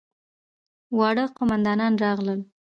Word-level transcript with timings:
واړه 0.97 1.25
قوماندان 1.37 1.93
راغلل. 2.03 2.39